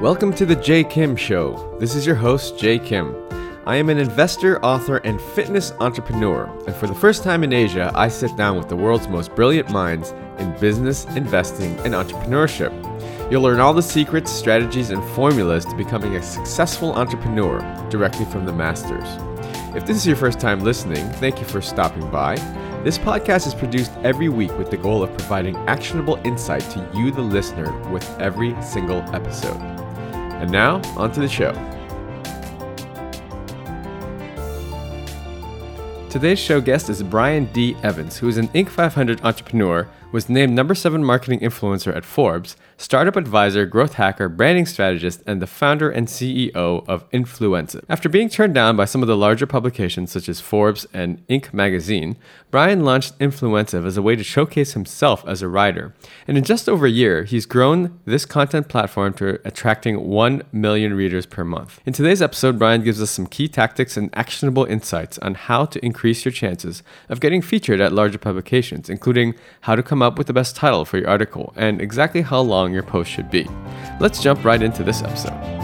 [0.00, 1.76] Welcome to the Jay Kim Show.
[1.78, 3.16] This is your host, Jay Kim.
[3.64, 7.92] I am an investor, author, and fitness entrepreneur, and for the first time in Asia,
[7.94, 12.72] I sit down with the world's most brilliant minds in business, investing, and entrepreneurship.
[13.30, 18.44] You'll learn all the secrets, strategies, and formulas to becoming a successful entrepreneur directly from
[18.44, 19.06] the masters.
[19.76, 22.34] If this is your first time listening, thank you for stopping by.
[22.82, 27.10] This podcast is produced every week with the goal of providing actionable insight to you,
[27.10, 29.73] the listener, with every single episode.
[30.40, 31.52] And now, onto the show.
[36.10, 37.76] Today's show guest is Brian D.
[37.82, 38.68] Evans, who is an Inc.
[38.68, 44.64] 500 entrepreneur, was named number 7 marketing influencer at Forbes, startup advisor, growth hacker, branding
[44.64, 46.54] strategist, and the founder and CEO
[46.86, 47.82] of Influencive.
[47.88, 51.52] After being turned down by some of the larger publications such as Forbes and Inc.
[51.52, 52.16] magazine,
[52.52, 55.92] Brian launched Influencive as a way to showcase himself as a writer.
[56.28, 60.94] And in just over a year, he's grown this content platform to attracting 1 million
[60.94, 61.80] readers per month.
[61.84, 65.84] In today's episode, Brian gives us some key tactics and actionable insights on how to
[65.84, 70.28] increase your chances of getting featured at larger publications, including how to come up with
[70.28, 73.48] the best title for your article and exactly how long your post should be.
[73.98, 75.54] Let's jump right into this episode.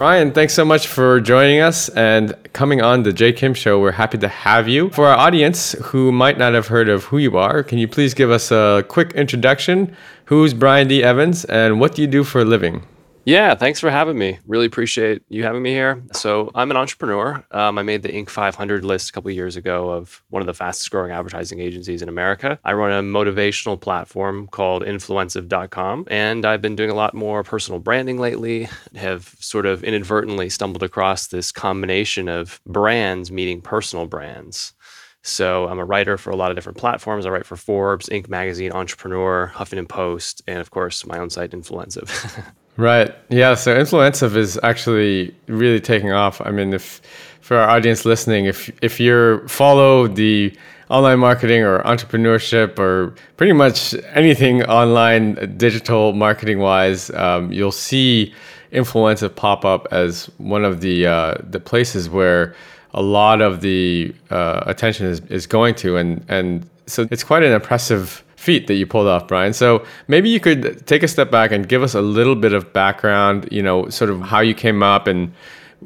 [0.00, 3.78] Brian, thanks so much for joining us and coming on the Jay Kim Show.
[3.78, 4.88] We're happy to have you.
[4.88, 8.14] For our audience who might not have heard of who you are, can you please
[8.14, 9.94] give us a quick introduction?
[10.30, 11.02] Who's Brian D.
[11.02, 12.86] Evans and what do you do for a living?
[13.24, 14.38] Yeah, thanks for having me.
[14.46, 16.04] Really appreciate you having me here.
[16.12, 17.44] So, I'm an entrepreneur.
[17.50, 18.30] Um, I made the Inc.
[18.30, 22.08] 500 list a couple years ago of one of the fastest growing advertising agencies in
[22.08, 22.60] America.
[22.64, 27.80] I run a motivational platform called influencive.com, and I've been doing a lot more personal
[27.80, 28.68] branding lately.
[28.94, 34.74] Have sort of inadvertently stumbled across this combination of brands meeting personal brands.
[35.22, 37.26] So I'm a writer for a lot of different platforms.
[37.26, 38.28] I write for Forbes, Inc.
[38.28, 42.44] magazine, Entrepreneur, Huffington Post, and of course my own site, Influencive.
[42.76, 43.14] Right.
[43.28, 43.56] Yeah.
[43.56, 46.40] So Influencive is actually really taking off.
[46.40, 47.02] I mean, if
[47.42, 50.56] for our audience listening, if if you follow the
[50.88, 58.32] online marketing or entrepreneurship or pretty much anything online digital marketing wise, um, you'll see
[58.72, 62.54] Influencive pop up as one of the uh, the places where
[62.94, 67.42] a lot of the uh, attention is, is going to, and and so it's quite
[67.42, 69.52] an impressive feat that you pulled off, Brian.
[69.52, 72.72] So maybe you could take a step back and give us a little bit of
[72.72, 75.32] background, you know, sort of how you came up and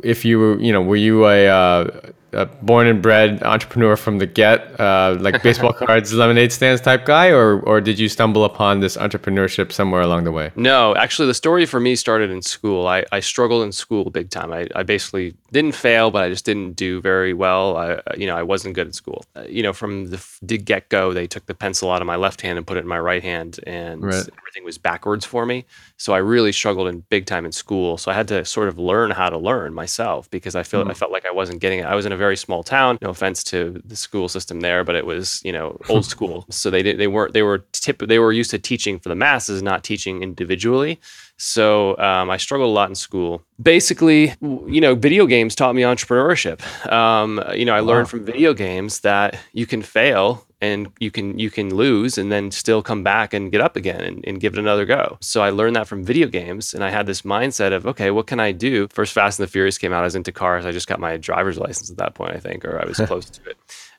[0.02, 1.90] if you were, you know, were you a, uh,
[2.34, 7.04] a born and bred entrepreneur from the get, uh, like baseball cards, lemonade stands type
[7.04, 10.50] guy, or or did you stumble upon this entrepreneurship somewhere along the way?
[10.56, 12.86] No, actually, the story for me started in school.
[12.86, 14.52] I, I struggled in school big time.
[14.52, 17.76] I, I basically didn't fail, but I just didn't do very well.
[17.76, 19.24] I you know I wasn't good at school.
[19.36, 22.16] Uh, you know, from the, the get go, they took the pencil out of my
[22.16, 24.14] left hand and put it in my right hand, and right.
[24.14, 25.64] everything was backwards for me.
[25.96, 27.98] So I really struggled in big time in school.
[27.98, 30.90] So I had to sort of learn how to learn myself because I felt mm.
[30.90, 31.84] I felt like I wasn't getting it.
[31.84, 32.98] I was in a very small town.
[33.02, 36.46] No offense to the school system there, but it was you know old school.
[36.50, 39.62] So they they weren't they were tip they were used to teaching for the masses,
[39.62, 41.00] not teaching individually.
[41.36, 43.42] So um, I struggled a lot in school.
[43.60, 46.62] Basically, you know, video games taught me entrepreneurship.
[46.90, 51.38] Um, you know, I learned from video games that you can fail and you can
[51.38, 54.54] you can lose and then still come back and get up again and, and, give
[54.54, 55.18] it another go.
[55.20, 58.26] So I learned that from video games and I had this mindset of okay, what
[58.26, 58.88] can I do?
[58.88, 60.64] First Fast and the Furious came out, I was into cars.
[60.64, 63.28] I just got my driver's license at that point, I think, or I was close
[63.28, 63.58] to it.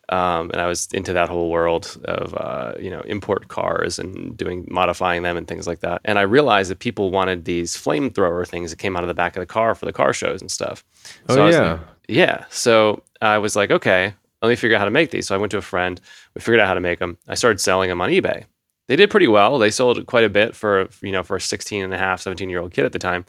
[0.09, 4.37] Um, and I was into that whole world of uh, you know import cars and
[4.37, 6.01] doing modifying them and things like that.
[6.05, 9.35] And I realized that people wanted these flamethrower things that came out of the back
[9.35, 10.83] of the car for the car shows and stuff.
[11.29, 12.45] So oh yeah, like, yeah.
[12.49, 15.27] So I was like, okay, let me figure out how to make these.
[15.27, 15.99] So I went to a friend.
[16.35, 17.17] We figured out how to make them.
[17.27, 18.45] I started selling them on eBay.
[18.87, 19.57] They did pretty well.
[19.57, 22.49] They sold quite a bit for you know for a 16 and a half, 17
[22.49, 23.25] year old kid at the time.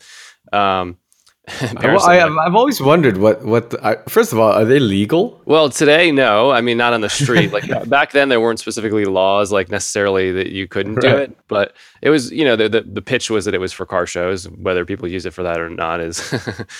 [0.52, 0.98] Um,
[1.60, 3.70] I, have always wondered what what.
[3.70, 5.40] The, I, first of all, are they legal?
[5.44, 6.50] Well, today, no.
[6.50, 7.52] I mean, not on the street.
[7.52, 11.02] Like uh, back then, there weren't specifically laws like necessarily that you couldn't right.
[11.02, 11.38] do it.
[11.46, 14.06] But it was, you know, the, the, the pitch was that it was for car
[14.06, 14.48] shows.
[14.50, 16.34] Whether people use it for that or not is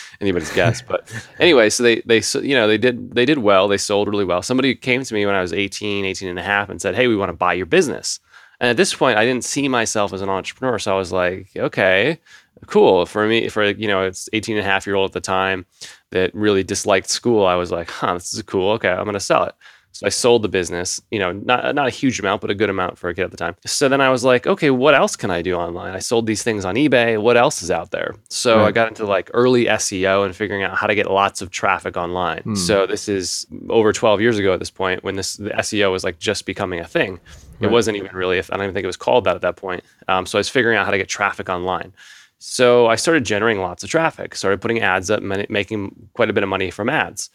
[0.21, 0.83] anybody's guess.
[0.83, 3.69] But anyway, so they they you know they did they did well.
[3.69, 4.43] They sold really well.
[4.43, 7.07] Somebody came to me when I was 18, 18 and a half, and said, "Hey,
[7.07, 8.19] we want to buy your business."
[8.59, 11.51] And at this point, I didn't see myself as an entrepreneur, so I was like,
[11.57, 12.19] "Okay."
[12.67, 15.21] Cool for me for you know it's 18 and a half year old at the
[15.21, 15.67] time
[16.11, 19.21] that really disliked school i was like huh this is cool okay i'm going to
[19.21, 19.55] sell it
[19.97, 22.69] So I sold the business, you know, not not a huge amount, but a good
[22.69, 23.57] amount for a kid at the time.
[23.65, 25.95] So then I was like, okay, what else can I do online?
[25.95, 27.19] I sold these things on eBay.
[27.21, 28.15] What else is out there?
[28.29, 28.67] So right.
[28.67, 31.97] I got into like early SEO and figuring out how to get lots of traffic
[31.97, 32.43] online.
[32.43, 32.55] Hmm.
[32.57, 36.05] So this is over 12 years ago at this point when this the SEO was
[36.05, 37.13] like just becoming a thing.
[37.13, 37.69] Right.
[37.69, 39.83] It wasn't even really, I don't even think it was called that at that point.
[40.09, 41.95] Um, so I was figuring out how to get traffic online.
[42.39, 46.43] So I started generating lots of traffic, started putting ads up, making quite a bit
[46.43, 47.31] of money from ads.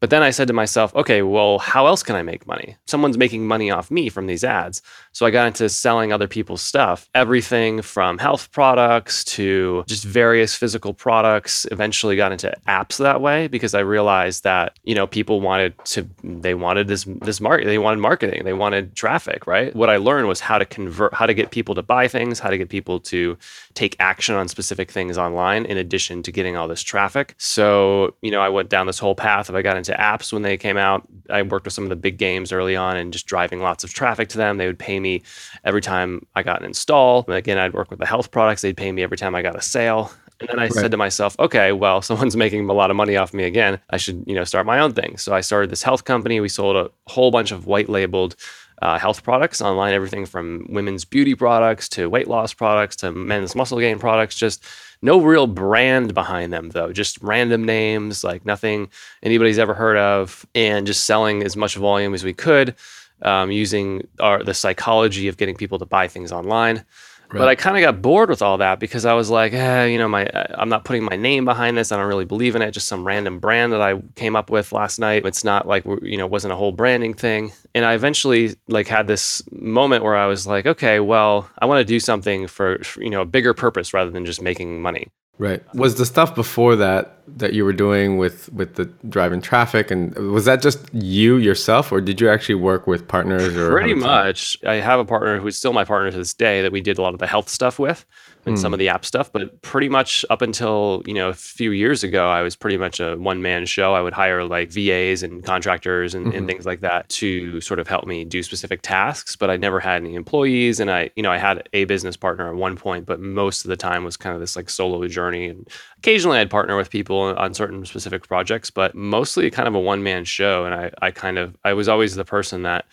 [0.00, 2.76] But then I said to myself, okay, well, how else can I make money?
[2.86, 4.82] Someone's making money off me from these ads.
[5.12, 10.54] So I got into selling other people's stuff, everything from health products to just various
[10.54, 11.66] physical products.
[11.70, 16.06] Eventually got into apps that way because I realized that, you know, people wanted to
[16.22, 19.74] they wanted this this market, they wanted marketing, they wanted traffic, right?
[19.74, 22.50] What I learned was how to convert, how to get people to buy things, how
[22.50, 23.38] to get people to
[23.72, 27.34] take action on specific things online in addition to getting all this traffic.
[27.38, 30.42] So, you know, I went down this whole path of I got into apps when
[30.42, 31.06] they came out.
[31.30, 33.92] I worked with some of the big games early on and just driving lots of
[33.92, 34.56] traffic to them.
[34.56, 35.22] They would pay me
[35.64, 37.24] every time I got an install.
[37.26, 38.62] And again, I'd work with the health products.
[38.62, 40.12] They'd pay me every time I got a sale.
[40.40, 40.72] And then I right.
[40.72, 43.80] said to myself, okay, well, someone's making a lot of money off me again.
[43.90, 45.16] I should, you know, start my own thing.
[45.16, 46.40] So I started this health company.
[46.40, 48.36] We sold a whole bunch of white labeled
[48.82, 53.54] uh, health products online, everything from women's beauty products to weight loss products to men's
[53.54, 54.62] muscle gain products, just
[55.02, 58.88] no real brand behind them, though, just random names, like nothing
[59.22, 62.74] anybody's ever heard of, and just selling as much volume as we could
[63.22, 66.84] um, using our, the psychology of getting people to buy things online.
[67.30, 69.98] But I kind of got bored with all that because I was like, eh, you
[69.98, 71.92] know, my I'm not putting my name behind this.
[71.92, 72.70] I don't really believe in it.
[72.72, 75.26] Just some random brand that I came up with last night.
[75.26, 77.52] It's not like you know, wasn't a whole branding thing.
[77.74, 81.80] And I eventually like had this moment where I was like, okay, well, I want
[81.80, 85.08] to do something for, for you know a bigger purpose rather than just making money.
[85.38, 85.62] Right.
[85.74, 90.14] Was the stuff before that that you were doing with with the driving traffic and
[90.14, 94.56] was that just you yourself or did you actually work with partners or Pretty much.
[94.64, 97.02] I have a partner who's still my partner to this day that we did a
[97.02, 98.06] lot of the health stuff with
[98.46, 98.58] and mm.
[98.58, 99.30] some of the app stuff.
[99.32, 103.00] But pretty much up until you know a few years ago, I was pretty much
[103.00, 103.94] a one man show.
[103.94, 106.36] I would hire like VAs and contractors and, mm-hmm.
[106.36, 109.34] and, things like that to sort of help me do specific tasks.
[109.34, 112.48] But I never had any employees, and I you know I had a business partner
[112.48, 115.48] at one point, but most of the time was kind of this like solo journey.
[115.48, 115.68] And
[115.98, 120.02] occasionally I'd partner with people on certain specific projects, but mostly kind of a one
[120.02, 120.64] man show.
[120.64, 122.86] And I I kind of I was always the person that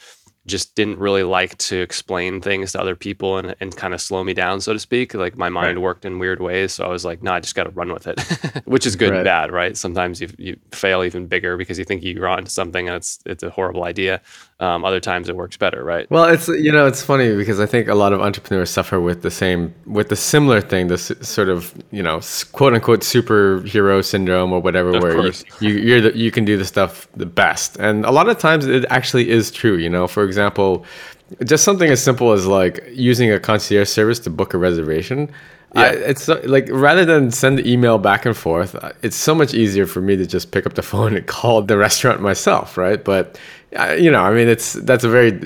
[0.45, 4.23] just didn't really like to explain things to other people and, and kind of slow
[4.23, 5.13] me down, so to speak.
[5.13, 5.83] Like my mind right.
[5.83, 6.73] worked in weird ways.
[6.73, 8.19] So I was like, no, I just got to run with it,
[8.65, 9.17] which is good right.
[9.17, 9.77] and bad, right?
[9.77, 13.43] Sometimes you, you fail even bigger because you think you're onto something and it's, it's
[13.43, 14.21] a horrible idea.
[14.63, 16.09] Um, other times it works better, right?
[16.09, 19.21] Well, it's, you know, it's funny because I think a lot of entrepreneurs suffer with
[19.21, 22.21] the same, with the similar thing, this sort of, you know,
[22.53, 26.55] quote unquote superhero syndrome or whatever, of where you, you, you're the, you can do
[26.55, 27.75] the stuff the best.
[27.77, 30.85] And a lot of times it actually is true, you know, for example,
[31.43, 35.29] just something as simple as like using a concierge service to book a reservation.
[35.75, 35.81] Yeah.
[35.81, 39.53] I, it's like rather than send the email back and forth, uh, it's so much
[39.55, 43.03] easier for me to just pick up the phone and call the restaurant myself, right?
[43.03, 43.39] But uh,
[43.97, 45.39] you know, I mean, it's that's a very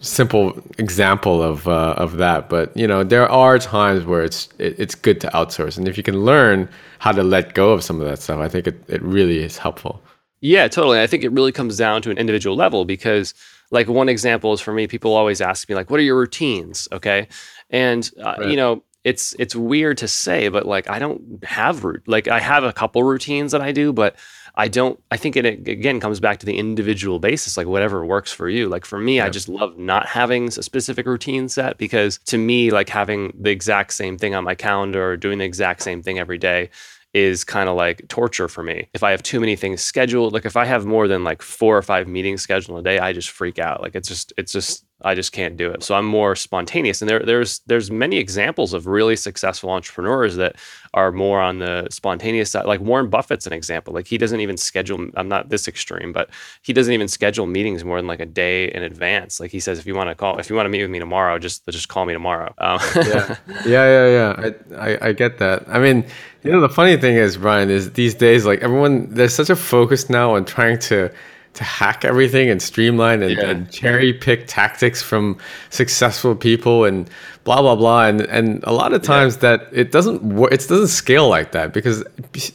[0.00, 2.48] simple example of uh, of that.
[2.48, 5.96] But you know, there are times where it's it, it's good to outsource, and if
[5.96, 8.82] you can learn how to let go of some of that stuff, I think it,
[8.88, 10.02] it really is helpful.
[10.40, 11.00] Yeah, totally.
[11.00, 13.32] I think it really comes down to an individual level because
[13.72, 16.86] like one example is for me people always ask me like what are your routines
[16.92, 17.26] okay
[17.70, 18.50] and uh, right.
[18.50, 22.38] you know it's it's weird to say but like i don't have root like i
[22.38, 24.14] have a couple routines that i do but
[24.54, 28.32] i don't i think it again comes back to the individual basis like whatever works
[28.32, 29.26] for you like for me yeah.
[29.26, 33.50] i just love not having a specific routine set because to me like having the
[33.50, 36.70] exact same thing on my calendar or doing the exact same thing every day
[37.14, 38.88] is kind of like torture for me.
[38.94, 41.76] If I have too many things scheduled, like if I have more than like four
[41.76, 43.82] or five meetings scheduled a day, I just freak out.
[43.82, 45.82] Like it's just, it's just, I just can't do it.
[45.82, 47.02] So I'm more spontaneous.
[47.02, 50.56] And there, there's, there's many examples of really successful entrepreneurs that
[50.94, 52.66] are more on the spontaneous side.
[52.66, 53.94] Like Warren Buffett's an example.
[53.94, 55.08] Like he doesn't even schedule.
[55.16, 56.28] I'm not this extreme, but
[56.62, 59.40] he doesn't even schedule meetings more than like a day in advance.
[59.40, 60.98] Like he says, if you want to call, if you want to meet with me
[60.98, 62.52] tomorrow, just just call me tomorrow.
[62.58, 64.50] Um, yeah, yeah, yeah, yeah.
[64.76, 65.64] I, I I get that.
[65.68, 66.04] I mean,
[66.42, 69.56] you know, the funny thing is, Brian, is these days like everyone there's such a
[69.56, 71.10] focus now on trying to
[71.54, 73.50] to hack everything and streamline and, yeah.
[73.50, 75.36] and, cherry pick tactics from
[75.70, 77.10] successful people and
[77.44, 79.56] blah blah blah and and a lot of times yeah.
[79.56, 82.04] that it doesn't work it doesn't scale like that because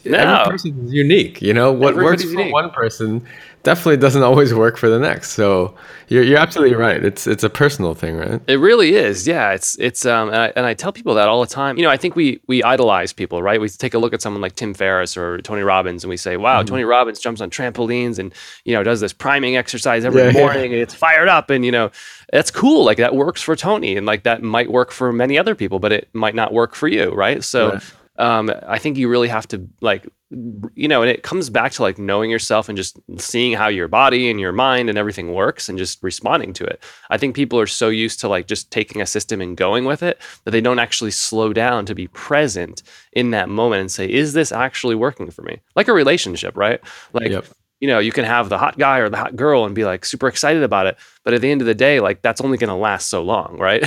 [0.04, 0.18] no.
[0.18, 2.52] every person is unique you know what works for unique.
[2.52, 3.24] one person
[3.68, 5.32] definitely doesn't always work for the next.
[5.32, 5.74] So
[6.08, 7.04] you're, you're absolutely right.
[7.04, 8.40] It's it's a personal thing, right?
[8.46, 9.26] It really is.
[9.26, 11.76] Yeah, it's it's um and I, and I tell people that all the time.
[11.76, 13.60] You know, I think we we idolize people, right?
[13.60, 16.36] We take a look at someone like Tim Ferriss or Tony Robbins and we say,
[16.36, 16.66] "Wow, mm-hmm.
[16.68, 18.32] Tony Robbins jumps on trampolines and,
[18.64, 20.76] you know, does this priming exercise every yeah, morning yeah.
[20.78, 21.90] and it's fired up and, you know,
[22.32, 22.84] that's cool.
[22.84, 25.92] Like that works for Tony and like that might work for many other people, but
[25.92, 27.42] it might not work for you, right?
[27.44, 27.82] So right.
[28.18, 30.06] Um, I think you really have to like
[30.74, 33.88] you know, and it comes back to like knowing yourself and just seeing how your
[33.88, 36.82] body and your mind and everything works and just responding to it.
[37.08, 40.02] I think people are so used to like just taking a system and going with
[40.02, 42.82] it that they don't actually slow down to be present
[43.12, 45.60] in that moment and say, is this actually working for me?
[45.74, 46.80] Like a relationship, right?
[47.14, 47.46] Like, yep
[47.80, 50.04] you know, you can have the hot guy or the hot girl and be like
[50.04, 50.98] super excited about it.
[51.24, 53.58] But at the end of the day, like that's only going to last so long,
[53.58, 53.82] right?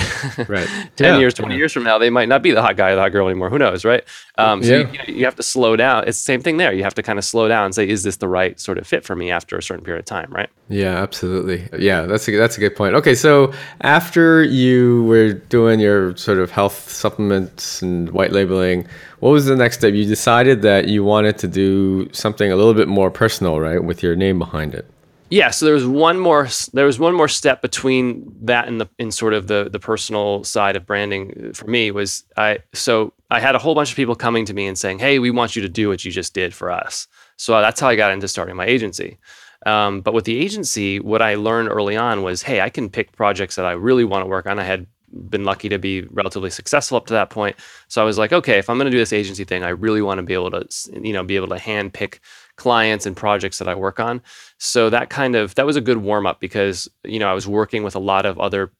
[0.48, 0.68] Right.
[0.96, 1.18] 10 yeah.
[1.18, 1.58] years, 20 yeah.
[1.58, 3.50] years from now, they might not be the hot guy or the hot girl anymore.
[3.50, 4.04] Who knows, right?
[4.38, 5.04] Um, so yeah.
[5.06, 6.04] you, you, have to slow down.
[6.06, 6.72] It's the same thing there.
[6.72, 8.86] You have to kind of slow down and say, is this the right sort of
[8.86, 10.48] fit for me after a certain period of time, right?
[10.68, 11.68] Yeah, absolutely.
[11.78, 12.94] Yeah, that's a, that's a good point.
[12.94, 18.86] Okay, so after you were doing your sort of health supplements and white labeling,
[19.20, 19.94] what was the next step?
[19.94, 24.02] You decided that you wanted to do something a little bit more personal, right, with
[24.02, 24.86] your name behind it.
[25.32, 28.86] Yeah, so there was one more there was one more step between that and the
[28.98, 33.40] in sort of the the personal side of branding for me was I so I
[33.40, 35.62] had a whole bunch of people coming to me and saying, "Hey, we want you
[35.62, 37.08] to do what you just did for us."
[37.38, 39.16] So that's how I got into starting my agency.
[39.64, 43.12] Um, but with the agency, what I learned early on was, hey, I can pick
[43.12, 44.58] projects that I really want to work on.
[44.58, 44.86] I had
[45.30, 47.56] been lucky to be relatively successful up to that point.
[47.88, 50.02] So I was like, okay, if I'm going to do this agency thing, I really
[50.02, 50.66] want to be able to,
[51.02, 52.20] you know, be able to hand pick
[52.56, 54.22] clients and projects that I work on.
[54.58, 57.46] So that kind of that was a good warm up because you know I was
[57.46, 58.72] working with a lot of other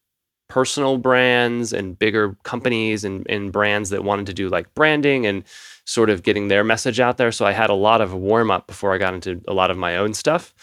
[0.49, 5.45] personal brands and bigger companies and, and brands that wanted to do like branding and
[5.87, 7.33] sort of getting their message out there.
[7.33, 9.79] So I had a lot of warm up before I got into a lot of
[9.79, 10.55] my own stuff.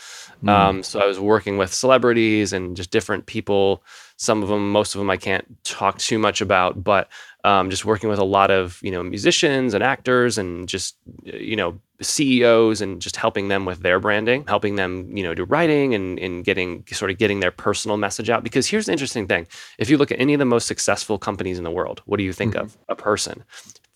[0.44, 0.50] Mm.
[0.50, 3.84] Um, so I was working with celebrities and just different people
[4.20, 7.08] some of them, most of them, I can't talk too much about, but
[7.44, 11.56] um, just working with a lot of you know musicians and actors and just you
[11.56, 15.94] know CEOs and just helping them with their branding, helping them you know do writing
[15.96, 18.44] and and getting sort of getting their personal message out.
[18.44, 21.58] Because here's the interesting thing: if you look at any of the most successful companies
[21.58, 22.66] in the world, what do you think mm-hmm.
[22.66, 22.78] of?
[22.90, 23.44] A person,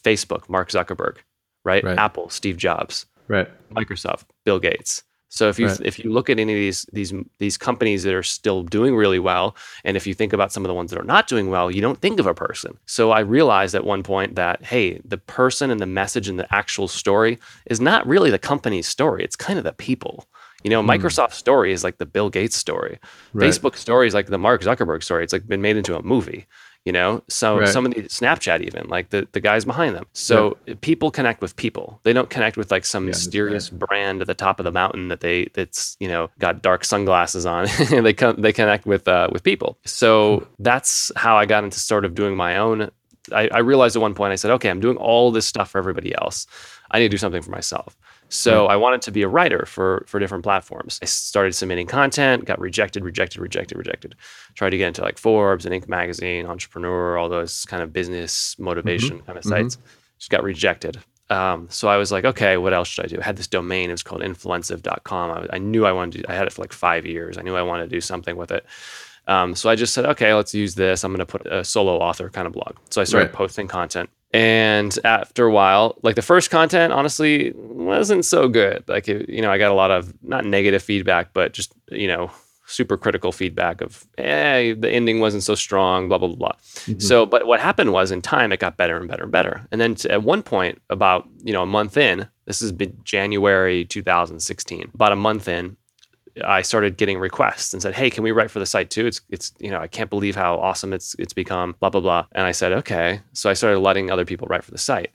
[0.03, 1.17] Facebook, Mark Zuckerberg,
[1.63, 1.83] right?
[1.83, 1.97] right?
[1.97, 3.49] Apple, Steve Jobs, right?
[3.73, 5.03] Microsoft, Bill Gates.
[5.33, 5.81] So if you right.
[5.83, 9.17] if you look at any of these these these companies that are still doing really
[9.17, 11.71] well, and if you think about some of the ones that are not doing well,
[11.71, 12.77] you don't think of a person.
[12.85, 16.53] So I realized at one point that hey, the person and the message and the
[16.53, 19.23] actual story is not really the company's story.
[19.23, 20.27] It's kind of the people.
[20.63, 20.97] You know, mm.
[20.97, 22.99] Microsoft story is like the Bill Gates story.
[23.33, 23.49] Right.
[23.49, 25.23] Facebook story is like the Mark Zuckerberg story.
[25.23, 26.45] It's like been made into a movie
[26.85, 27.23] you know?
[27.29, 27.67] So right.
[27.67, 30.05] some of the snapchat even like the, the guys behind them.
[30.13, 30.75] So yeah.
[30.81, 31.99] people connect with people.
[32.03, 35.07] They don't connect with like some yeah, mysterious brand at the top of the mountain
[35.07, 37.67] that they that's you know got dark sunglasses on.
[38.03, 39.77] They come they connect with uh, with people.
[39.85, 40.45] So hmm.
[40.59, 42.89] that's how i got into sort of doing my own.
[43.31, 45.77] I, I realized at one point i said okay i'm doing all this stuff for
[45.77, 46.45] everybody else.
[46.91, 47.95] I need to do something for myself
[48.33, 50.99] so I wanted to be a writer for for different platforms.
[51.01, 54.15] I started submitting content, got rejected, rejected, rejected, rejected.
[54.55, 55.87] Tried to get into like Forbes and Inc.
[55.87, 59.25] magazine, Entrepreneur, all those kind of business motivation mm-hmm.
[59.25, 59.75] kind of sites.
[59.75, 59.87] Mm-hmm.
[60.17, 60.99] Just got rejected.
[61.29, 63.17] Um, so I was like, okay, what else should I do?
[63.19, 63.89] I had this domain.
[63.89, 65.31] It was called influencive.com.
[65.31, 67.37] I, I knew I wanted to, I had it for like five years.
[67.37, 68.65] I knew I wanted to do something with it.
[69.27, 71.03] Um, so I just said, okay, let's use this.
[71.03, 72.75] I'm going to put a solo author kind of blog.
[72.89, 73.35] So I started right.
[73.35, 74.09] posting content.
[74.33, 78.83] And after a while, like the first content, honestly, wasn't so good.
[78.87, 82.31] Like, you know, I got a lot of not negative feedback, but just, you know,
[82.65, 86.51] super critical feedback of, eh, the ending wasn't so strong, blah, blah, blah, blah.
[86.51, 86.99] Mm-hmm.
[86.99, 89.67] So, but what happened was in time, it got better and better and better.
[89.71, 93.85] And then at one point, about, you know, a month in, this has been January
[93.85, 95.77] 2016, about a month in,
[96.43, 99.21] I started getting requests and said, "Hey, can we write for the site too?" It's
[99.29, 101.75] it's you know I can't believe how awesome it's it's become.
[101.79, 102.25] Blah blah blah.
[102.31, 105.11] And I said, "Okay." So I started letting other people write for the site.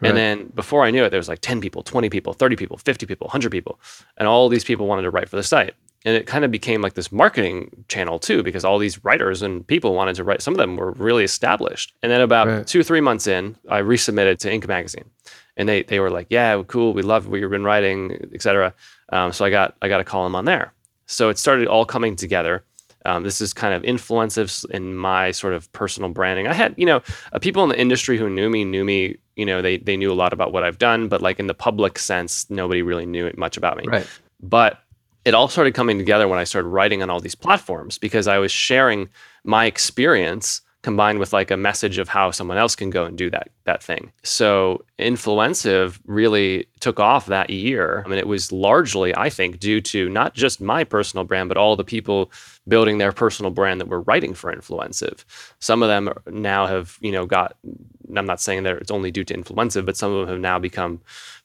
[0.00, 0.08] Right.
[0.08, 2.78] And then before I knew it, there was like 10 people, 20 people, 30 people,
[2.78, 3.78] 50 people, 100 people.
[4.16, 5.74] And all these people wanted to write for the site.
[6.06, 9.66] And it kind of became like this marketing channel too, because all these writers and
[9.66, 10.40] people wanted to write.
[10.40, 11.92] Some of them were really established.
[12.02, 12.66] And then about right.
[12.66, 14.66] two, three months in, I resubmitted to Inc.
[14.66, 15.10] magazine.
[15.60, 16.94] And they, they were like, yeah, cool.
[16.94, 18.72] We love what you've been writing, etc.
[19.10, 20.72] Um, so I got I got a call him on there.
[21.04, 22.64] So it started all coming together.
[23.04, 26.46] Um, this is kind of influences in my sort of personal branding.
[26.46, 27.02] I had, you know,
[27.34, 29.18] uh, people in the industry who knew me knew me.
[29.36, 31.54] You know, they they knew a lot about what I've done, but like in the
[31.54, 33.84] public sense, nobody really knew much about me.
[33.86, 34.06] Right.
[34.42, 34.78] But
[35.26, 38.38] it all started coming together when I started writing on all these platforms because I
[38.38, 39.10] was sharing
[39.44, 43.30] my experience combined with like a message of how someone else can go and do
[43.30, 44.12] that that thing.
[44.22, 48.02] So Influencive really took off that year.
[48.04, 51.58] I mean, it was largely, I think, due to not just my personal brand, but
[51.58, 52.32] all the people
[52.66, 55.24] building their personal brand that were writing for Influencive.
[55.60, 57.56] Some of them now have, you know, got.
[58.16, 60.58] I'm not saying that it's only due to Influencive, but some of them have now
[60.58, 61.00] become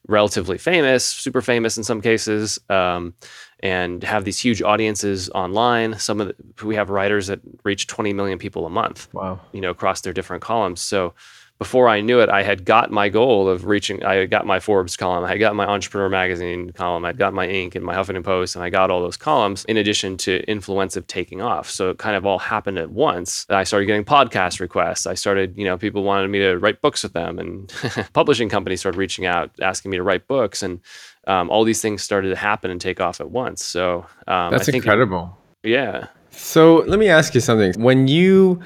[0.08, 2.60] relatively famous, super famous in some cases.
[2.70, 3.14] Um,
[3.62, 5.98] and have these huge audiences online.
[5.98, 9.08] Some of the, we have writers that reach 20 million people a month.
[9.14, 9.40] Wow.
[9.54, 10.82] You know, across their different columns.
[10.82, 11.14] So
[11.58, 14.04] before I knew it, I had got my goal of reaching.
[14.04, 17.48] I had got my Forbes column, I got my Entrepreneur Magazine column, I'd got my
[17.48, 17.76] Inc.
[17.76, 21.42] and my Huffington Post, and I got all those columns in addition to Influencive taking
[21.42, 21.70] off.
[21.70, 23.46] So it kind of all happened at once.
[23.50, 25.08] I started getting podcast requests.
[25.08, 27.74] I started, you know, people wanted me to write books with them, and
[28.14, 30.82] publishing companies started reaching out asking me to write books, and
[31.28, 33.64] um, all these things started to happen and take off at once.
[33.64, 35.38] So um, that's incredible.
[35.64, 36.08] It, yeah.
[36.32, 37.82] So let me ask you something.
[37.82, 38.62] When you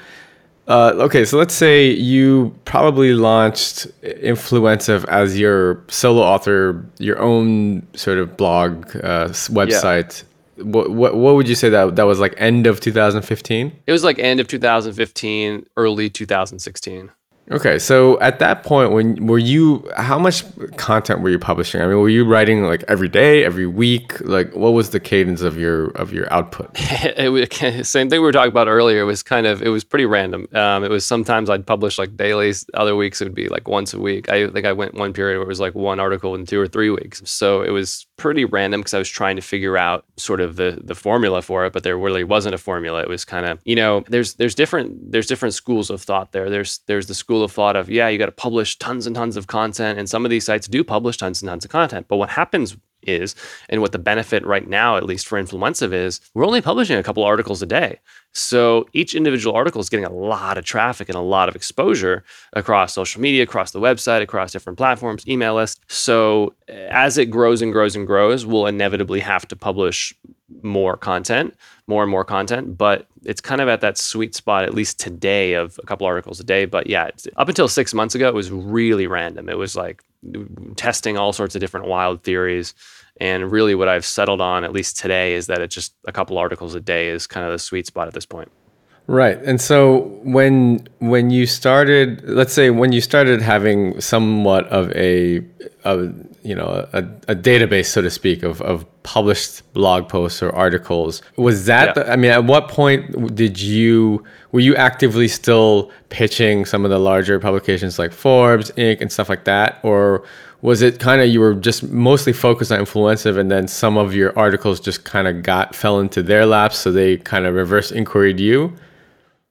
[0.68, 7.86] uh, okay, so let's say you probably launched Influencive as your solo author, your own
[7.94, 10.22] sort of blog uh, website.
[10.22, 10.64] Yeah.
[10.64, 13.72] What, what what would you say that that was like end of 2015?
[13.86, 17.10] It was like end of 2015, early 2016.
[17.50, 19.88] Okay, so at that point, when were you?
[19.96, 20.44] How much
[20.76, 21.80] content were you publishing?
[21.80, 24.20] I mean, were you writing like every day, every week?
[24.20, 26.78] Like, what was the cadence of your of your output?
[27.18, 27.48] was
[27.88, 29.00] same thing we were talking about earlier.
[29.00, 30.46] It was kind of it was pretty random.
[30.52, 32.64] Um, it was sometimes I'd publish like dailies.
[32.74, 34.28] Other weeks it would be like once a week.
[34.28, 36.68] I think I went one period where it was like one article in two or
[36.68, 37.20] three weeks.
[37.24, 40.78] So it was pretty random because I was trying to figure out sort of the
[40.84, 43.00] the formula for it, but there really wasn't a formula.
[43.00, 46.50] It was kind of you know there's there's different there's different schools of thought there.
[46.50, 49.36] There's there's the school of thought of, yeah, you got to publish tons and tons
[49.38, 49.98] of content.
[49.98, 52.06] And some of these sites do publish tons and tons of content.
[52.08, 53.34] But what happens is,
[53.70, 57.02] and what the benefit right now, at least for Influencive, is we're only publishing a
[57.02, 57.98] couple articles a day.
[58.32, 62.24] So each individual article is getting a lot of traffic and a lot of exposure
[62.52, 65.80] across social media, across the website, across different platforms, email list.
[65.88, 70.14] So as it grows and grows and grows, we'll inevitably have to publish
[70.62, 71.54] more content,
[71.86, 72.78] more and more content.
[72.78, 76.38] But it's kind of at that sweet spot, at least today, of a couple articles
[76.40, 76.64] a day.
[76.64, 79.48] But yeah, up until six months ago, it was really random.
[79.48, 80.02] It was like
[80.76, 82.74] testing all sorts of different wild theories.
[83.20, 86.38] And really, what I've settled on, at least today, is that it's just a couple
[86.38, 88.50] articles a day is kind of the sweet spot at this point.
[89.10, 89.42] Right.
[89.42, 95.44] And so when when you started, let's say when you started having somewhat of a,
[95.84, 96.12] a
[96.44, 101.22] you know a, a, database, so to speak, of, of published blog posts or articles,
[101.34, 101.88] was that?
[101.88, 102.04] Yeah.
[102.04, 106.92] The, I mean, at what point did you were you actively still pitching some of
[106.92, 110.22] the larger publications like Forbes, Inc., and stuff like that, or
[110.62, 114.14] was it kind of you were just mostly focused on influencive and then some of
[114.14, 117.90] your articles just kind of got fell into their laps so they kind of reverse
[117.90, 118.76] inquired you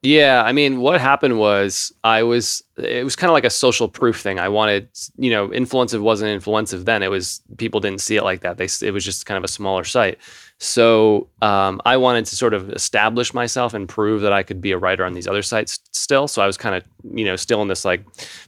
[0.02, 3.86] yeah, I mean, what happened was I was it was kind of like a social
[3.86, 4.38] proof thing.
[4.38, 7.02] I wanted, you know, influencive wasn't influencive then.
[7.02, 8.56] It was people didn't see it like that.
[8.56, 10.16] They it was just kind of a smaller site.
[10.56, 14.72] So um, I wanted to sort of establish myself and prove that I could be
[14.72, 16.28] a writer on these other sites still.
[16.28, 18.02] So I was kind of, you know, still in this like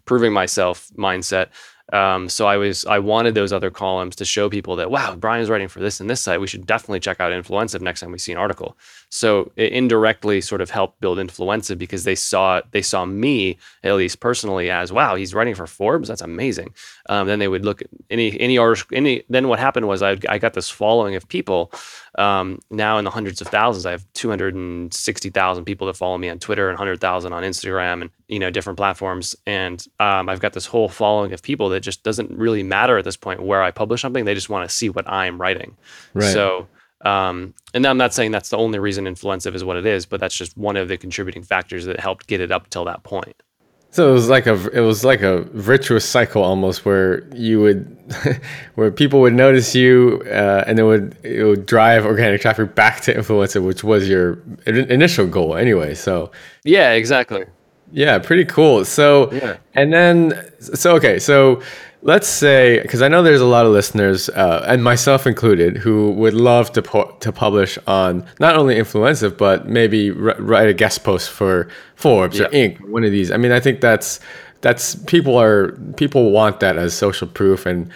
[0.06, 1.48] proving myself mindset.
[1.92, 5.50] Um, so I was I wanted those other columns to show people that wow Brian's
[5.50, 8.18] writing for this and this site we should definitely check out Influencive next time we
[8.18, 8.76] see an article.
[9.14, 13.94] So it indirectly sort of helped build Influencive because they saw they saw me at
[13.94, 16.74] least personally as wow he's writing for Forbes that's amazing.
[17.10, 20.16] Um, then they would look at any any article any then what happened was I
[20.30, 21.70] I got this following of people
[22.18, 23.86] um, now in the hundreds of thousands.
[23.86, 28.38] I have 260,000 people that follow me on Twitter and 100,000 on Instagram and, you
[28.38, 29.34] know, different platforms.
[29.46, 33.04] And um, I've got this whole following of people that just doesn't really matter at
[33.04, 34.24] this point where I publish something.
[34.24, 35.76] They just want to see what I'm writing.
[36.14, 36.32] Right.
[36.32, 36.68] So,
[37.04, 40.20] um, and I'm not saying that's the only reason Influencive is what it is, but
[40.20, 43.42] that's just one of the contributing factors that helped get it up till that point.
[43.90, 48.40] So it was like a it was like a virtuous cycle almost, where you would,
[48.74, 53.02] where people would notice you, uh, and it would it would drive organic traffic back
[53.02, 55.94] to Influencive, which was your initial goal anyway.
[55.94, 56.30] So
[56.64, 57.44] yeah, exactly.
[57.92, 58.84] Yeah, pretty cool.
[58.84, 59.56] So yeah.
[59.74, 61.62] and then so okay, so
[62.02, 66.10] let's say because I know there's a lot of listeners, uh, and myself included, who
[66.12, 70.74] would love to pu- to publish on not only Influencive but maybe r- write a
[70.74, 72.46] guest post for Forbes yeah.
[72.46, 72.80] or Inc.
[72.88, 73.30] One of these.
[73.30, 74.20] I mean, I think that's
[74.62, 77.66] that's people are people want that as social proof.
[77.66, 77.90] And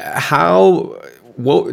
[0.00, 1.00] how,
[1.36, 1.68] well,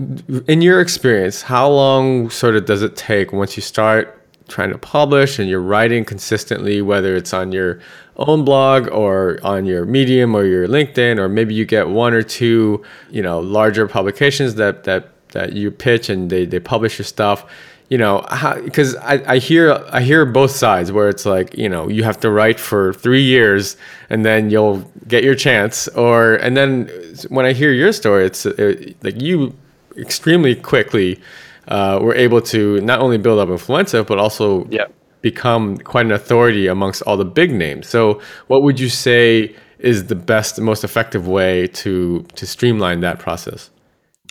[0.47, 4.20] in your experience, how long sort of does it take once you start
[4.51, 7.79] trying to publish and you're writing consistently, whether it's on your
[8.17, 12.21] own blog or on your Medium or your LinkedIn, or maybe you get one or
[12.23, 17.05] two, you know, larger publications that that that you pitch and they, they publish your
[17.05, 17.45] stuff.
[17.91, 18.25] you know,
[18.63, 22.17] because I, I hear I hear both sides where it's like, you know, you have
[22.21, 23.75] to write for three years
[24.09, 26.89] and then you'll get your chance, or and then
[27.27, 29.53] when I hear your story, it's it, like you
[29.97, 31.19] extremely quickly
[31.67, 34.85] uh, were able to not only build up Influencive but also yeah.
[35.21, 37.87] become quite an authority amongst all the big names.
[37.87, 43.19] So, what would you say is the best, most effective way to to streamline that
[43.19, 43.69] process?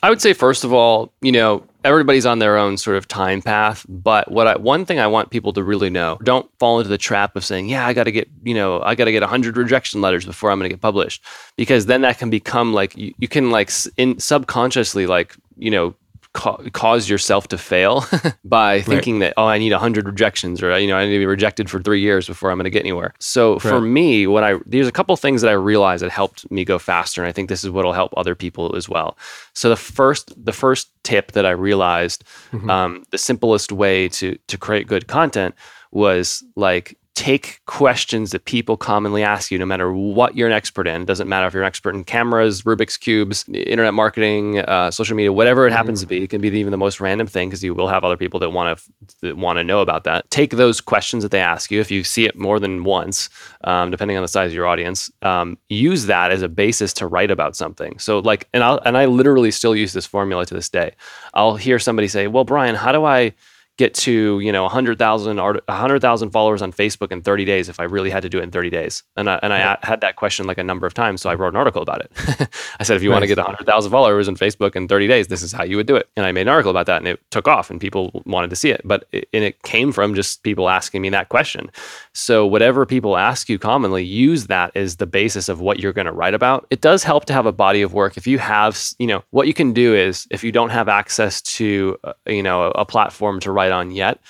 [0.02, 3.42] I would say first of all, you know, everybody's on their own sort of time
[3.42, 6.88] path, but what I one thing I want people to really know, don't fall into
[6.88, 9.22] the trap of saying, "Yeah, I got to get, you know, I got to get
[9.22, 11.22] 100 rejection letters before I'm going to get published."
[11.56, 15.94] Because then that can become like you, you can like in subconsciously like, you know,
[16.32, 18.04] ca- cause yourself to fail
[18.44, 19.28] by thinking right.
[19.28, 21.80] that oh I need 100 rejections or you know I need to be rejected for
[21.80, 23.14] 3 years before I'm going to get anywhere.
[23.18, 23.62] So right.
[23.62, 26.78] for me what I there's a couple things that I realized that helped me go
[26.78, 29.16] faster and I think this is what'll help other people as well.
[29.54, 32.70] So the first the first tip that I realized mm-hmm.
[32.70, 35.54] um, the simplest way to to create good content
[35.92, 40.88] was like take questions that people commonly ask you, no matter what you're an expert
[40.88, 41.03] in.
[41.03, 45.14] It doesn't matter if you're an expert in cameras, Rubik's cubes, internet marketing, uh, social
[45.14, 46.22] media, whatever it happens to be.
[46.22, 48.50] It can be even the most random thing because you will have other people that
[48.50, 48.81] want
[49.20, 50.31] to want to know about that.
[50.31, 51.79] Take those questions that they ask you.
[51.79, 53.29] If you see it more than once,
[53.64, 57.07] um, depending on the size of your audience, um, use that as a basis to
[57.07, 57.98] write about something.
[57.98, 60.94] So like, and I and I literally still use this formula to this day.
[61.35, 63.35] I'll hear somebody say, "Well, Brian, how do I?"
[63.80, 68.10] Get to you know 100,000 100,000 followers on Facebook in 30 days if I really
[68.10, 69.02] had to do it in 30 days.
[69.16, 71.48] And I, and I had that question like a number of times, so I wrote
[71.48, 72.12] an article about it.
[72.78, 73.14] I said if you nice.
[73.14, 75.86] want to get 100,000 followers on Facebook in 30 days, this is how you would
[75.86, 76.08] do it.
[76.14, 78.56] And I made an article about that, and it took off, and people wanted to
[78.56, 78.82] see it.
[78.84, 81.70] But it, and it came from just people asking me that question.
[82.12, 86.06] So whatever people ask you commonly, use that as the basis of what you're going
[86.06, 86.66] to write about.
[86.68, 88.18] It does help to have a body of work.
[88.18, 91.40] If you have, you know, what you can do is if you don't have access
[91.42, 94.20] to, uh, you know, a, a platform to write write on yet,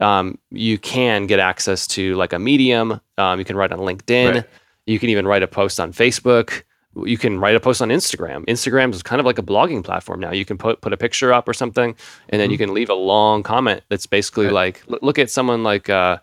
[0.00, 3.00] um, you can get access to like a Medium.
[3.16, 4.34] Um, you can write on LinkedIn.
[4.34, 4.44] Right.
[4.86, 6.62] You can even write a post on Facebook.
[7.04, 8.44] You can write a post on Instagram.
[8.46, 10.32] Instagram is kind of like a blogging platform now.
[10.32, 11.94] You can put put a picture up or something,
[12.28, 12.52] and then mm-hmm.
[12.52, 14.78] you can leave a long comment that's basically right.
[14.88, 15.88] like, look at someone like.
[15.88, 16.18] Uh,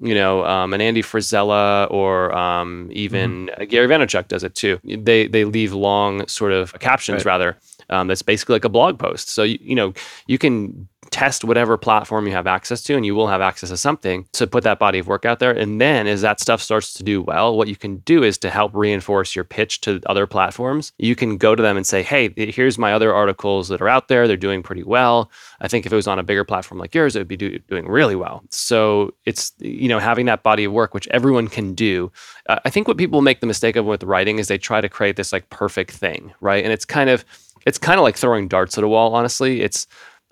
[0.00, 3.64] you know, um, an Andy Frisella or um, even mm-hmm.
[3.66, 4.80] Gary Vaynerchuk does it too.
[4.82, 7.26] They they leave long sort of captions right.
[7.26, 7.56] rather.
[7.90, 9.28] Um, that's basically like a blog post.
[9.28, 9.92] So you, you know
[10.26, 13.76] you can test whatever platform you have access to and you will have access to
[13.76, 15.52] something to put that body of work out there.
[15.52, 18.50] And then as that stuff starts to do well what you can do is to
[18.50, 20.92] help reinforce your pitch to other platforms.
[20.98, 24.08] You can go to them and say hey here's my other articles that are out
[24.08, 24.26] there.
[24.26, 25.30] They're doing pretty well.
[25.60, 27.58] I think if it was on a bigger platform like yours it would be do,
[27.58, 28.42] doing really well.
[28.50, 32.10] So it's you know having that body of work which everyone can do
[32.48, 34.88] uh, i think what people make the mistake of with writing is they try to
[34.88, 36.62] create this like perfect thing right?
[36.62, 37.24] And it's kind of
[37.66, 39.60] it's kind of like throwing darts at a wall honestly.
[39.60, 39.86] It's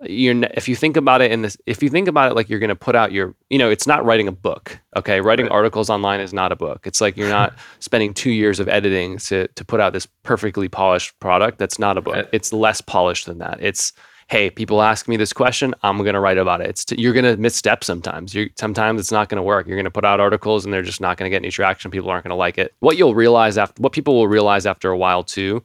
[0.05, 2.59] you're if you think about it in this if you think about it like you're
[2.59, 5.21] going to put out your you know it's not writing a book okay?
[5.21, 5.53] Writing right.
[5.53, 6.87] articles online is not a book.
[6.87, 10.68] It's like you're not spending 2 years of editing to to put out this perfectly
[10.68, 11.59] polished product.
[11.59, 12.29] That's not a book.
[12.33, 13.59] It's less polished than that.
[13.61, 13.92] It's
[14.29, 16.68] hey people ask me this question i'm going to write about it.
[16.68, 18.35] It's you're going to misstep sometimes.
[18.35, 19.66] You sometimes it's not going to work.
[19.66, 21.90] You're going to put out articles and they're just not going to get any traction.
[21.90, 22.75] People aren't going to like it.
[22.81, 25.62] What you'll realize after what people will realize after a while too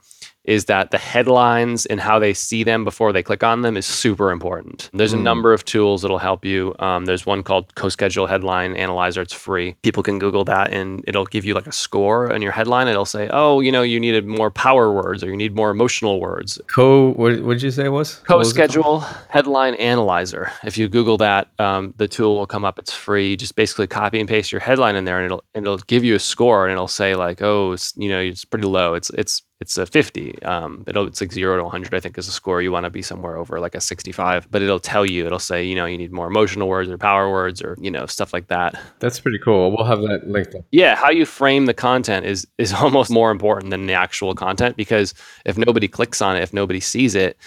[0.47, 3.85] is that the headlines and how they see them before they click on them is
[3.85, 4.89] super important.
[4.93, 5.15] There's mm.
[5.15, 5.23] a hmm.
[5.23, 6.73] number of tools that'll help you.
[6.79, 9.21] Um, there's one called CoSchedule Headline Analyzer.
[9.21, 9.75] It's free.
[9.83, 12.87] People can Google that and it'll give you like a score on your headline.
[12.87, 16.21] It'll say, oh, you know, you needed more power words or you need more emotional
[16.21, 16.59] words.
[16.67, 18.21] Co, what did you say it was?
[18.25, 20.51] CoSchedule Headline Analyzer.
[20.63, 22.79] If you Google that, um, the tool will come up.
[22.79, 23.31] It's free.
[23.31, 26.15] You just basically copy and paste your headline in there and it'll, it'll give you
[26.15, 28.93] a score and it'll say like, oh, you know, it's pretty low.
[28.93, 30.43] It's, it's, it's a 50.
[30.43, 31.93] Um, it'll it's like zero to 100.
[31.93, 32.61] I think is a score.
[32.61, 34.49] You want to be somewhere over like a 65.
[34.51, 35.25] But it'll tell you.
[35.25, 38.05] It'll say you know you need more emotional words or power words or you know
[38.05, 38.79] stuff like that.
[38.99, 39.75] That's pretty cool.
[39.75, 40.65] We'll have that linked up.
[40.71, 44.77] Yeah, how you frame the content is is almost more important than the actual content
[44.77, 45.13] because
[45.45, 47.37] if nobody clicks on it, if nobody sees it,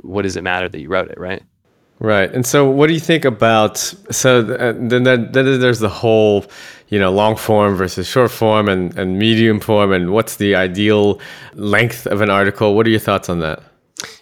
[0.00, 1.42] what does it matter that you wrote it, right?
[1.98, 2.30] Right.
[2.32, 3.78] And so, what do you think about?
[3.78, 6.44] So uh, then, then there's the whole,
[6.88, 11.20] you know, long form versus short form and, and medium form, and what's the ideal
[11.54, 12.74] length of an article?
[12.74, 13.62] What are your thoughts on that?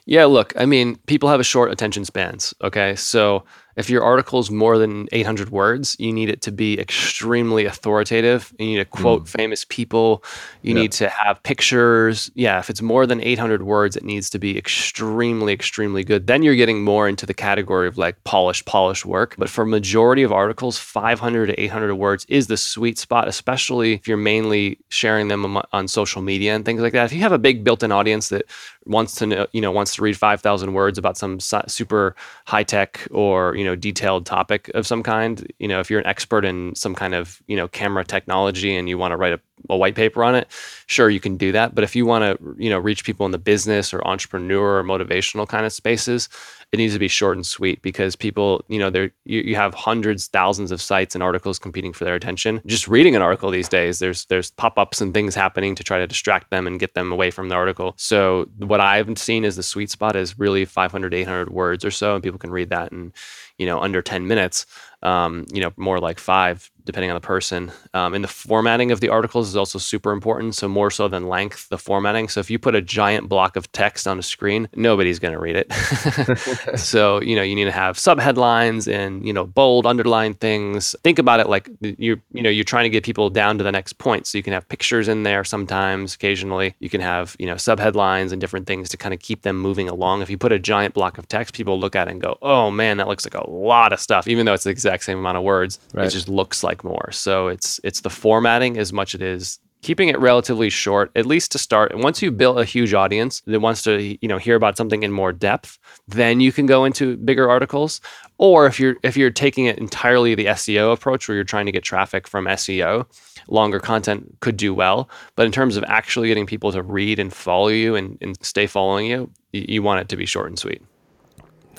[0.06, 2.54] Yeah, look, I mean, people have a short attention spans.
[2.62, 2.94] Okay.
[2.94, 3.44] So
[3.76, 8.54] if your article is more than 800 words, you need it to be extremely authoritative.
[8.58, 9.28] You need to quote mm.
[9.28, 10.22] famous people.
[10.62, 10.82] You yep.
[10.82, 12.30] need to have pictures.
[12.34, 16.26] Yeah, if it's more than 800 words, it needs to be extremely, extremely good.
[16.26, 19.34] Then you're getting more into the category of like polished, polished work.
[19.38, 24.06] But for majority of articles, 500 to 800 words is the sweet spot, especially if
[24.06, 27.06] you're mainly sharing them on social media and things like that.
[27.06, 28.44] If you have a big built-in audience that
[28.86, 32.14] wants to know, you know, wants to read 5,000 words about some super
[32.46, 35.50] high tech or you you know detailed topic of some kind.
[35.58, 38.90] You know if you're an expert in some kind of you know camera technology and
[38.90, 39.40] you want to write a,
[39.70, 40.48] a white paper on it
[40.86, 43.32] sure you can do that but if you want to you know reach people in
[43.32, 46.28] the business or entrepreneur or motivational kind of spaces
[46.74, 49.74] it needs to be short and sweet because people, you know, there you, you have
[49.74, 52.60] hundreds, thousands of sites and articles competing for their attention.
[52.66, 56.06] Just reading an article these days, there's there's pop-ups and things happening to try to
[56.08, 57.94] distract them and get them away from the article.
[57.96, 62.16] So what I've seen is the sweet spot is really 500, 800 words or so,
[62.16, 63.12] and people can read that in,
[63.56, 64.66] you know, under 10 minutes.
[65.04, 67.72] Um, you know, more like five depending on the person.
[67.94, 70.54] Um, and the formatting of the articles is also super important.
[70.54, 72.28] So more so than length, the formatting.
[72.28, 75.40] So if you put a giant block of text on a screen, nobody's going to
[75.40, 75.72] read it.
[76.78, 80.94] so you know you need to have subheadlines and you know bold, underlined things.
[81.02, 83.72] Think about it like you you know you're trying to get people down to the
[83.72, 84.26] next point.
[84.26, 86.74] So you can have pictures in there sometimes, occasionally.
[86.80, 89.88] You can have you know subheadlines and different things to kind of keep them moving
[89.88, 90.22] along.
[90.22, 92.70] If you put a giant block of text, people look at it and go, "Oh
[92.70, 95.38] man, that looks like a lot of stuff," even though it's the exact same amount
[95.38, 95.78] of words.
[95.92, 96.06] Right.
[96.06, 97.10] It just looks like like more.
[97.12, 101.26] So it's it's the formatting as much as it is keeping it relatively short, at
[101.26, 101.92] least to start.
[101.92, 105.02] And once you build a huge audience that wants to, you know, hear about something
[105.02, 108.00] in more depth, then you can go into bigger articles.
[108.38, 111.72] Or if you're if you're taking it entirely the SEO approach where you're trying to
[111.72, 113.06] get traffic from SEO,
[113.48, 115.08] longer content could do well.
[115.36, 118.66] But in terms of actually getting people to read and follow you and, and stay
[118.66, 120.82] following you, you want it to be short and sweet.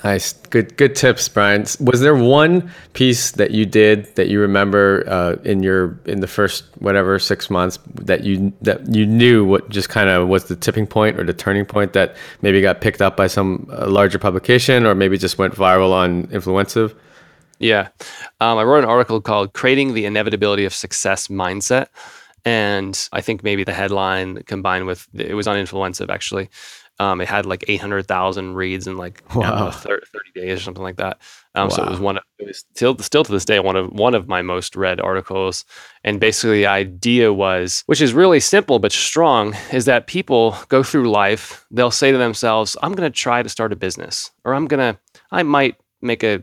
[0.04, 1.64] Nice, good, good tips, Brian.
[1.80, 6.26] Was there one piece that you did that you remember uh, in your in the
[6.26, 10.56] first whatever six months that you that you knew what just kind of was the
[10.56, 14.18] tipping point or the turning point that maybe got picked up by some uh, larger
[14.18, 16.94] publication or maybe just went viral on Influencive?
[17.58, 17.88] Yeah,
[18.40, 21.86] um, I wrote an article called "Creating the Inevitability of Success Mindset."
[22.44, 26.48] And I think maybe the headline combined with it was on Influencive actually
[26.98, 29.66] um, it had like 800,000 reads in like wow.
[29.66, 31.18] know, 30, days or something like that.
[31.54, 31.76] Um, wow.
[31.76, 34.14] So it was one of, it was still, still to this day, one of, one
[34.14, 35.64] of my most read articles.
[36.04, 40.82] And basically the idea was, which is really simple, but strong is that people go
[40.82, 41.66] through life.
[41.70, 44.94] They'll say to themselves, I'm going to try to start a business or I'm going
[44.94, 44.98] to,
[45.30, 45.76] I might
[46.06, 46.42] make a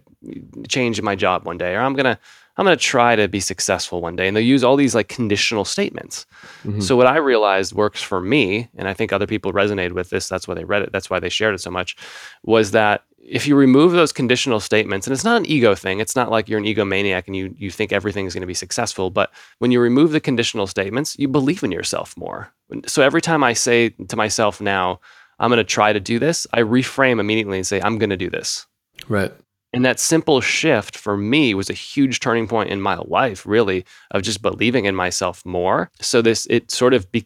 [0.67, 2.17] change in my job one day, or I'm going to,
[2.57, 4.27] I'm going to try to be successful one day.
[4.27, 6.25] And they'll use all these like conditional statements.
[6.63, 6.81] Mm-hmm.
[6.81, 10.29] So what I realized works for me, and I think other people resonated with this,
[10.29, 11.97] that's why they read it, that's why they shared it so much,
[12.43, 16.15] was that if you remove those conditional statements, and it's not an ego thing, it's
[16.15, 19.31] not like you're an egomaniac and you you think everything's going to be successful, but
[19.59, 22.51] when you remove the conditional statements, you believe in yourself more.
[22.85, 24.99] So every time I say to myself now,
[25.39, 28.17] I'm going to try to do this, I reframe immediately and say, I'm going to
[28.17, 28.67] do this.
[29.07, 29.31] Right.
[29.73, 33.85] And that simple shift for me was a huge turning point in my life, really,
[34.11, 35.89] of just believing in myself more.
[35.99, 37.25] So, this, it sort of, be,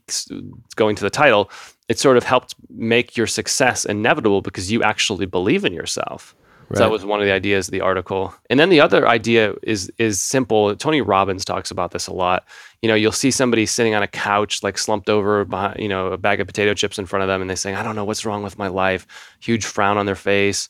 [0.76, 1.52] going to the title,
[1.90, 6.36] it sort of helped make your success inevitable because you actually believe in yourself.
[6.70, 6.80] Right.
[6.80, 8.34] So that was one of the ideas of the article.
[8.50, 10.76] And then the other idea is is simple.
[10.76, 12.46] Tony Robbins talks about this a lot.
[12.82, 16.08] You know, you'll see somebody sitting on a couch, like slumped over behind, you know,
[16.08, 18.04] a bag of potato chips in front of them, and they saying, "I don't know
[18.04, 19.08] what's wrong with my life."
[19.40, 20.68] Huge frown on their face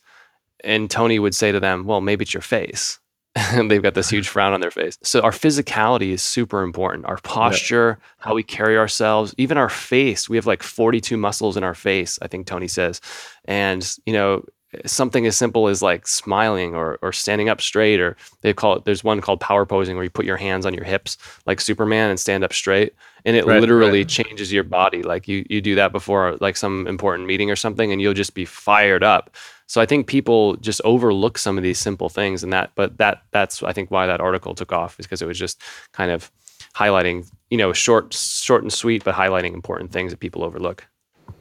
[0.64, 3.00] and Tony would say to them, "Well, maybe it's your face."
[3.52, 4.98] and they've got this huge frown on their face.
[5.04, 7.06] So our physicality is super important.
[7.06, 8.06] Our posture, yeah.
[8.18, 10.28] how we carry ourselves, even our face.
[10.28, 13.00] We have like 42 muscles in our face, I think Tony says.
[13.46, 14.44] And, you know,
[14.86, 18.84] something as simple as like smiling or, or standing up straight or they call it
[18.84, 22.10] there's one called power posing where you put your hands on your hips like superman
[22.10, 24.10] and stand up straight and it right, literally right.
[24.10, 27.94] changes your body like you you do that before like some important meeting or something
[27.94, 29.36] and you'll just be fired up
[29.68, 33.24] so I think people just overlook some of these simple things, and that, but that
[33.32, 36.32] that's I think why that article took off is because it was just kind of
[36.74, 40.88] highlighting, you know, short, short and sweet, but highlighting important things that people overlook.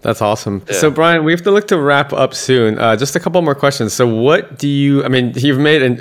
[0.02, 0.62] That's awesome.
[0.68, 0.74] Yeah.
[0.74, 2.78] So, Brian, we have to look to wrap up soon.
[2.78, 3.92] Uh, just a couple more questions.
[3.92, 5.98] So, what do you, I mean, you've made an,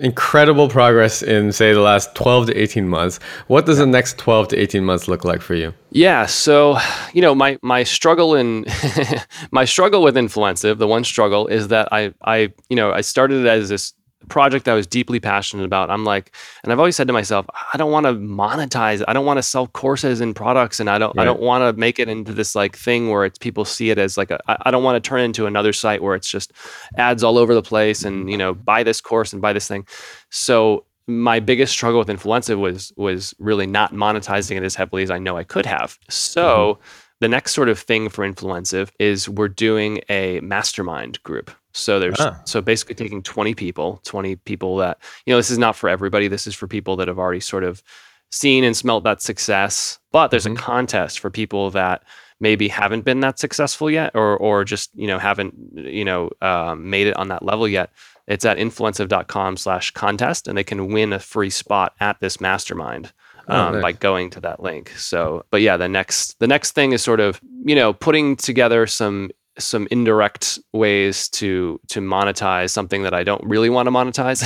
[0.00, 3.20] incredible progress in, say, the last 12 to 18 months.
[3.46, 5.72] What does the next 12 to 18 months look like for you?
[5.90, 6.26] Yeah.
[6.26, 6.78] So,
[7.14, 8.66] you know, my, my struggle in,
[9.50, 13.46] my struggle with Influencive, the one struggle is that I, I, you know, I started
[13.46, 13.94] as this
[14.28, 15.90] project that I was deeply passionate about.
[15.90, 19.02] I'm like, and I've always said to myself, I don't want to monetize.
[19.06, 21.14] I don't want to sell courses and products, and I don't.
[21.16, 21.22] Right.
[21.22, 23.98] I don't want to make it into this like thing where it's people see it
[23.98, 24.40] as like a.
[24.66, 26.52] I don't want to turn it into another site where it's just
[26.96, 29.86] ads all over the place, and you know, buy this course and buy this thing.
[30.30, 35.10] So my biggest struggle with Influencive was was really not monetizing it as heavily as
[35.10, 35.98] I know I could have.
[36.08, 36.74] So.
[36.74, 36.98] Mm-hmm.
[37.20, 41.52] The next sort of thing for Influencive is we're doing a mastermind group.
[41.72, 42.40] So there's ah.
[42.44, 46.28] so basically taking 20 people, 20 people that you know this is not for everybody.
[46.28, 47.82] This is for people that have already sort of
[48.30, 49.98] seen and smelt that success.
[50.10, 50.56] But there's mm-hmm.
[50.56, 52.02] a contest for people that
[52.42, 56.90] maybe haven't been that successful yet or or just you know haven't you know um,
[56.90, 57.90] made it on that level yet
[58.26, 63.12] it's at influencive.com slash contest and they can win a free spot at this mastermind
[63.48, 63.82] oh, um, nice.
[63.82, 67.20] by going to that link so but yeah the next the next thing is sort
[67.20, 73.22] of you know putting together some some indirect ways to to monetize something that I
[73.22, 74.42] don't really want to monetize,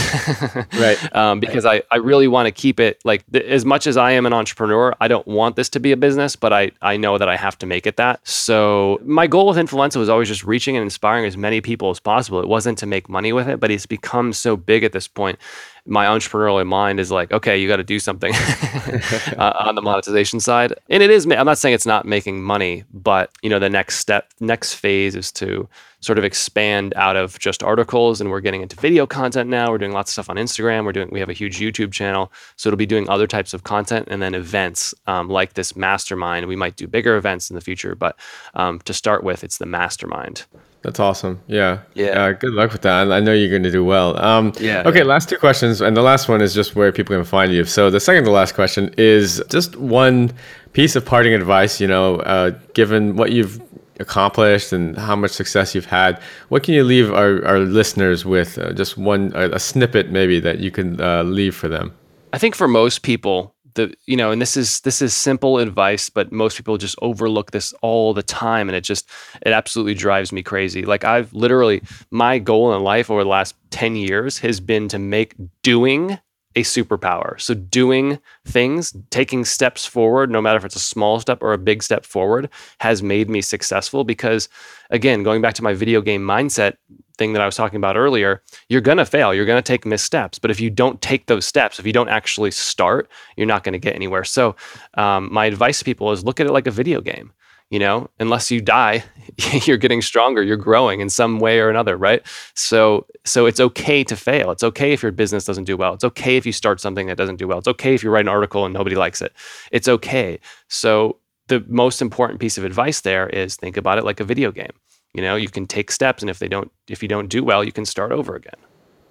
[0.81, 1.17] right?
[1.17, 4.13] Um, because I I really want to keep it like th- as much as I
[4.13, 7.19] am an entrepreneur, I don't want this to be a business, but I I know
[7.19, 8.27] that I have to make it that.
[8.27, 12.01] So my goal with Influencive was always just reaching and inspiring as many people as
[12.01, 12.41] possible.
[12.41, 15.39] It wasn't to make money with it, but it's become so big at this point
[15.87, 18.33] my entrepreneurial mind is like, okay, you got to do something
[19.39, 20.75] uh, on the monetization side.
[20.89, 23.99] And it is, I'm not saying it's not making money, but you know, the next
[23.99, 25.69] step, next phase is to
[26.01, 28.21] sort of expand out of just articles.
[28.21, 29.71] And we're getting into video content now.
[29.71, 30.85] We're doing lots of stuff on Instagram.
[30.85, 32.33] We're doing, we have a huge YouTube channel.
[32.57, 36.47] So it'll be doing other types of content and then events um, like this mastermind.
[36.47, 38.19] We might do bigger events in the future, but
[38.55, 40.45] um, to start with, it's the mastermind.
[40.87, 41.41] That's awesome.
[41.49, 41.81] Yeah.
[41.95, 42.11] Yeah.
[42.11, 43.11] Uh, good luck with that.
[43.11, 44.17] I know you're going to do well.
[44.23, 44.85] Um, yeah.
[44.87, 44.99] Okay.
[44.99, 45.05] Yeah.
[45.05, 47.65] Last two questions, and the last one is just where people can find you.
[47.65, 50.33] So the second to last question is just one
[50.75, 51.81] piece of parting advice.
[51.81, 53.61] You know, uh, given what you've
[53.99, 56.21] accomplished and how much success you've had,
[56.51, 58.57] what can you leave our, our listeners with?
[58.57, 61.93] Uh, just one a, a, snippet maybe that you can uh, leave for them.
[62.33, 66.11] I think for most people, the you know and this is this is simple advice
[66.11, 69.09] but most people just overlook this all the time and it just
[69.43, 70.83] it absolutely drives me crazy.
[70.83, 74.99] Like i've literally my goal in life over the last 10 years has been to
[74.99, 76.19] make doing
[76.57, 81.43] a superpower so doing things taking steps forward no matter if it's a small step
[81.43, 82.49] or a big step forward
[82.81, 84.49] has made me successful because
[84.91, 86.77] again going back to my video game mindset
[87.17, 89.33] thing that I was talking about earlier, you're going to fail.
[89.33, 90.39] You're going to take missteps.
[90.39, 93.73] But if you don't take those steps, if you don't actually start, you're not going
[93.73, 94.25] to get anywhere.
[94.25, 94.57] So,
[94.95, 97.33] um, my advice to people is look at it like a video game.
[97.71, 99.03] You know, unless you die,
[99.65, 100.43] you're getting stronger.
[100.43, 102.23] You're growing in some way or another, right?
[102.55, 104.53] So, so it's okay to fail.
[104.53, 105.93] It's okay if your business doesn't do well.
[105.95, 107.59] It's okay if you start something that doesn't do well.
[107.59, 109.33] It's okay if you write an article and nobody likes it.
[109.73, 110.39] It's okay.
[110.69, 114.51] So, the most important piece of advice there is think about it like a video
[114.51, 114.73] game
[115.15, 117.65] you know you can take steps and if they don't if you don't do well
[117.65, 118.55] you can start over again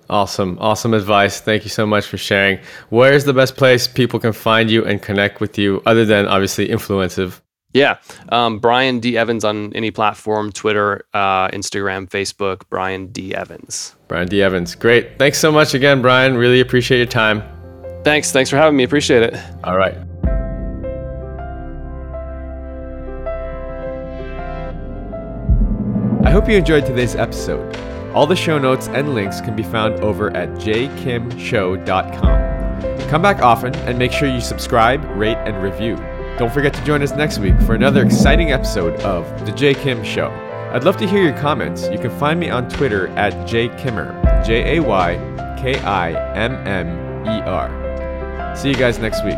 [0.10, 4.34] awesome awesome advice thank you so much for sharing where's the best place people can
[4.34, 7.42] find you and connect with you other than obviously influencive
[7.76, 7.98] yeah.
[8.30, 9.18] Um, brian d.
[9.18, 13.36] Evans on any platform twitter uh, instagram facebook brian d.
[13.36, 13.96] Evans.
[14.08, 14.42] Brian d.
[14.42, 14.76] Evans.
[14.76, 15.20] Great.
[15.20, 16.38] Thanks so much again brian.
[16.38, 17.44] Really appreciate your time.
[18.06, 18.32] Thanks.
[18.32, 18.84] Thanks for having me.
[18.84, 19.34] Appreciate it.
[19.64, 19.98] All right.
[26.24, 27.76] I hope you enjoyed today's episode.
[28.14, 33.10] All the show notes and links can be found over at jkimshow.com.
[33.10, 35.98] Come back often and make sure you subscribe, rate, and review.
[36.38, 40.04] Don't forget to join us next week for another exciting episode of The Jay Kim
[40.04, 40.28] Show.
[40.74, 41.88] I'd love to hear your comments.
[41.88, 45.16] You can find me on Twitter at jaykimmer, J A Y
[45.58, 48.56] K I M M E R.
[48.58, 49.38] See you guys next week.